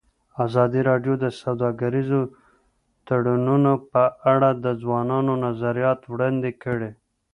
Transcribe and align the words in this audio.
ازادي 0.45 0.81
راډیو 0.89 1.13
د 1.23 1.25
سوداګریز 1.41 2.11
تړونونه 3.07 3.71
په 3.91 4.03
اړه 4.33 4.49
د 4.65 4.65
ځوانانو 4.81 5.33
نظریات 5.45 5.99
وړاندې 6.13 6.51
کړي. 6.63 6.91